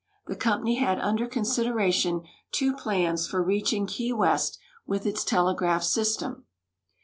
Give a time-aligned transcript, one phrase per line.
[0.25, 6.45] The company had under consideration two plans for reaching Key West with its telegraph system.